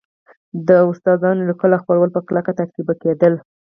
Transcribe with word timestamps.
د 0.67 0.69
داستانونو 1.03 1.47
لیکل 1.49 1.71
او 1.75 1.81
خپرول 1.83 2.09
په 2.13 2.21
کلکه 2.27 2.51
تعقیب 2.59 2.87
کېدل 3.01 3.33